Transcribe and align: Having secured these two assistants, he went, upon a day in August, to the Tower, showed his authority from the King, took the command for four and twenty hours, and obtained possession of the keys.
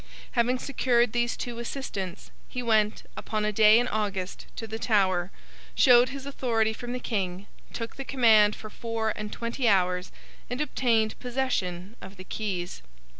Having 0.31 0.57
secured 0.57 1.13
these 1.13 1.37
two 1.37 1.59
assistants, 1.59 2.31
he 2.49 2.63
went, 2.63 3.03
upon 3.15 3.45
a 3.45 3.51
day 3.51 3.77
in 3.77 3.87
August, 3.87 4.47
to 4.55 4.65
the 4.65 4.79
Tower, 4.79 5.29
showed 5.75 6.09
his 6.09 6.25
authority 6.25 6.73
from 6.73 6.91
the 6.91 6.99
King, 6.99 7.45
took 7.71 7.97
the 7.97 8.03
command 8.03 8.55
for 8.55 8.71
four 8.71 9.13
and 9.15 9.31
twenty 9.31 9.69
hours, 9.69 10.11
and 10.49 10.59
obtained 10.59 11.19
possession 11.19 11.95
of 12.01 12.17
the 12.17 12.23
keys. 12.23 12.81